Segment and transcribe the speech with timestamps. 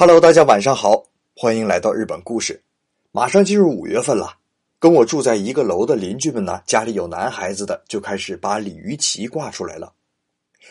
[0.00, 2.62] Hello，大家晚上好，欢迎来到日本故事。
[3.10, 4.36] 马上进入五月份了，
[4.78, 9.92] 跟我住在一个楼的邻居们呢，家里有男孩子的就开始把鲤鱼旗挂出来了。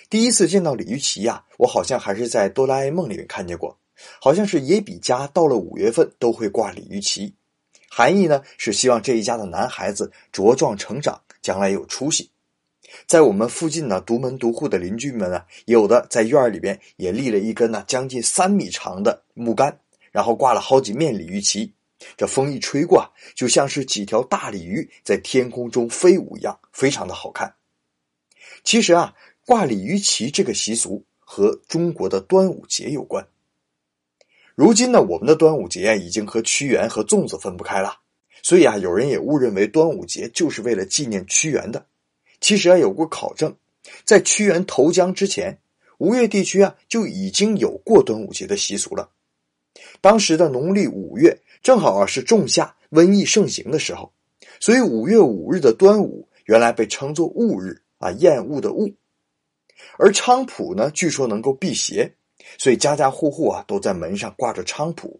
[0.10, 3.78] 第一次见到鲤鱼旗呀，我好像还是在哆啦 A 梦里面看见过，
[4.22, 7.36] 好像是野比家到了五月份都会挂鲤鱼旗，
[7.90, 12.32] 含义呢是希望这一家的男孩子茁壮成长，将来有出息。
[13.06, 19.80] 在我们附近呢，独门独户的邻居们呢，有的在院里边也立了一根呢将近三米长的木杆，
[20.12, 21.74] 然后挂了好几面鲤鱼旗。
[22.16, 27.56] 这风一吹过，就像是几条大鲤鱼在天空中飞舞一样，非常的好看。
[28.64, 29.14] 其实啊，
[29.46, 33.28] 挂鲤鱼旗这个习俗和中国的端午节有关。
[34.54, 38.00] 如今呢，我们的端午节已经和屈原和粽子分不开了，
[38.44, 41.86] 所以啊，有人也误认为端午节就是为了纪念屈原的。
[42.40, 43.56] 其实啊，有过考证，
[44.04, 45.58] 在屈原投江之前，
[45.98, 49.10] 吴越地区啊就已经有过端午节的习俗了。
[50.02, 54.12] 当时的农历五月，正好啊是仲夏，瘟疫盛行的时候，
[54.60, 58.90] 所以五月五日的端午原来被称作戊日啊，厌恶的恶。
[59.98, 62.14] 而菖蒲呢，据说能够辟邪，
[62.58, 65.20] 所以家家户户啊都在门上挂着菖蒲。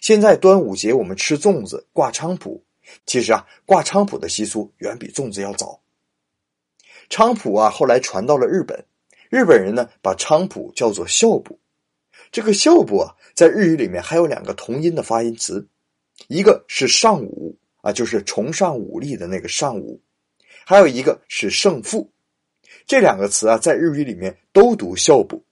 [0.00, 2.62] 现在端午节我们吃粽子挂菖蒲，
[3.06, 5.80] 其实啊挂菖蒲的习俗远比粽子要早。
[7.10, 8.84] 菖蒲啊，后来传到了日本，
[9.28, 11.58] 日本人呢把菖蒲叫做孝卜。
[12.30, 15.66] 这个孝卜啊，在日语里面还有两个同音的发音词，
[16.28, 20.00] 一个是尚武啊，就是崇尚武力的那个尚武，
[20.64, 22.08] 还有一个是胜负。
[22.86, 25.42] 这两个词啊，在日语里面都读孝卜，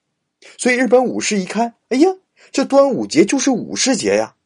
[0.56, 2.08] 所以日本武士一看，哎呀，
[2.52, 4.36] 这端午节就是武士节呀。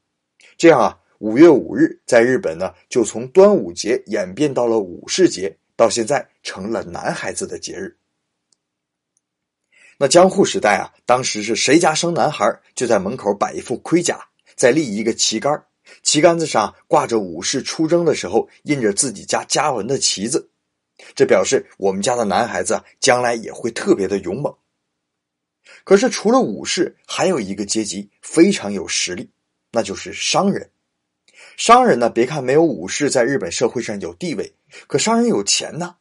[0.57, 5.59] 这样啊，五月五日在日本呢，就从端午节演变到了武士节。
[5.83, 7.97] 到现在成了男孩子的节日。
[9.99, 15.61] 那江户时代啊，当时是谁家生男孩，就在门口摆一副盔甲，再立一个旗杆，
[16.05, 20.49] 旗杆子上挂着武士出征的时候印着自己家家纹的旗子，
[21.17, 24.55] 这表示我们家的男孩子将来也会特别的勇猛。
[25.83, 29.29] 可是除了武士，还有一个阶级非常有实力，
[29.73, 30.71] 那就是商人。
[31.57, 34.55] 商人呢，别看没有武士在日本社会上有地位，
[34.87, 35.97] 可商人有钱呢，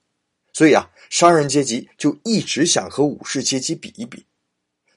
[0.54, 4.26] 所以啊，商人阶级就一直想和武士阶级比一比。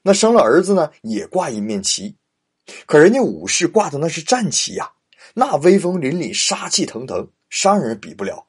[0.01, 2.15] 那生了儿子呢，也挂一面旗，
[2.85, 4.91] 可人家武士挂的那是战旗呀，
[5.33, 8.45] 那威风凛凛、杀气腾腾，商人比不了。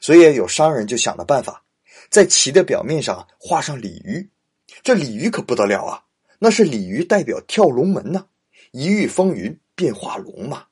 [0.00, 1.64] 所以有商人就想了办法，
[2.10, 4.30] 在旗的表面上画上鲤鱼，
[4.82, 6.04] 这鲤鱼可不得了啊，
[6.38, 8.26] 那是鲤鱼代表跳龙门呐，
[8.72, 10.66] 一遇风云变化龙嘛。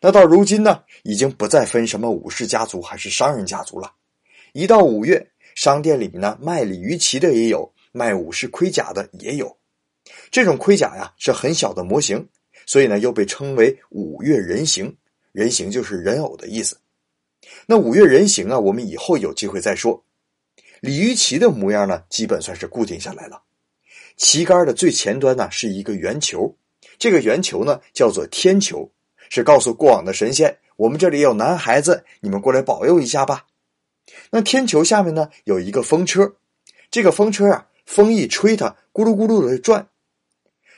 [0.00, 3.92] 那到如今呢，已经不再分什么武士家族还是商人家族了。
[4.52, 9.56] 一到五月，商店里面呢卖鲤鱼旗的也有，卖武士盔甲的也有。
[10.30, 12.28] 这种盔甲呀是很小的模型，
[12.64, 14.96] 所以呢又被称为五月人形。
[15.32, 16.78] 人形就是人偶的意思。
[17.66, 20.04] 那五月人形啊，我们以后有机会再说。
[20.80, 23.42] 鲤鱼旗的模样呢，基本算是固定下来了。
[24.16, 26.56] 旗杆的最前端呢是一个圆球，
[26.98, 28.90] 这个圆球呢叫做天球。
[29.28, 33.46] 是告诉过往的神仙，我们这里有男孩子，你们过来保佑一下吧。
[34.30, 36.36] 那天球下面呢有一个风车，
[36.90, 39.88] 这个风车啊，风一吹它，咕噜咕噜的转，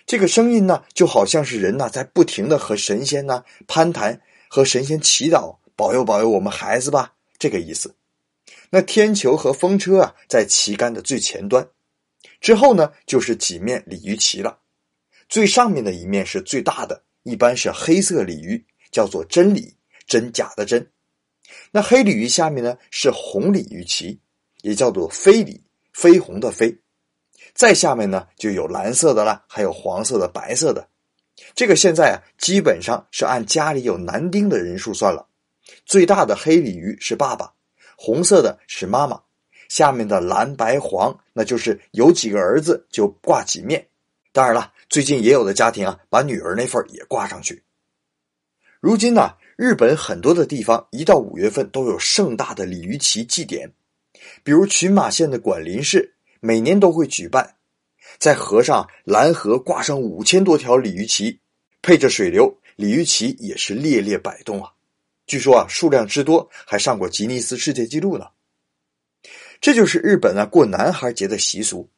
[0.04, 7.94] 这个声音呢就好像是人呐在不停的和神仙呢攀谈，和神仙祈祷，保佑保佑我们孩子吧，这个意思。
[8.70, 11.68] 那天球和风车啊在旗杆的最前端，
[12.40, 14.58] 之后呢就是几面鲤鱼旗了，
[15.28, 17.02] 最上面的一面是最大的。
[17.22, 19.76] 一般是黑色鲤鱼，叫做真鲤，
[20.06, 20.91] 真假的真。
[21.70, 24.20] 那黑鲤鱼下面呢是红鲤鱼旗，
[24.62, 26.76] 也叫做飞鲤，飞红的飞。
[27.54, 30.88] 再下面呢就有蓝色的了，还有黄色的、白色的。
[31.54, 35.26] 这个现在啊基本上是按家里有男丁的人数算了。
[35.84, 37.53] 最大的黑鲤鱼是爸爸，
[37.97, 39.20] 红色的是妈妈，
[39.69, 43.86] 下面的蓝白黄那就是有几个儿子就挂几面。
[44.32, 44.72] 当然了。
[44.88, 47.62] 最近也有的家庭啊，把女儿那份也挂上去。
[48.80, 53.72] 如今呢，日本很多的地方一到五月份都有盛大的鲤鱼旗祭典，
[54.42, 57.54] 比如群马县的管林市每年都会举办，
[58.18, 61.38] 在河上拦河挂上五千多条鲤鱼旗，
[61.82, 64.72] 配着水流，鲤鱼旗也是猎猎摆动啊。
[65.27, 68.27] 据说啊，数量之多还上过吉尼斯世界纪录呢。
[69.60, 71.88] 这就是日本啊过男孩节的习俗。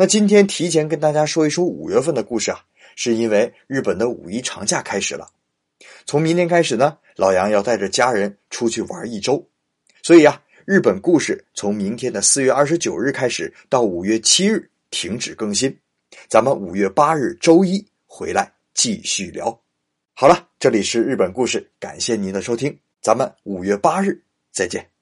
[0.00, 2.64] 那今天提前跟大家说一说五月份的故事啊，
[2.96, 5.28] 是因为日本的五一长假开始了，
[6.06, 9.46] 从明天开始呢，老杨要带着家人出去玩一周，
[10.02, 15.78] 所以啊，日本故事从明天的四月二十九日开始到五月七日停止更新，
[16.28, 19.60] 咱们五月八日周一回来继续聊。
[20.14, 24.18] 好了，这里是日本故事，感谢您的收听，咱们五月八日
[24.50, 24.99] 再见。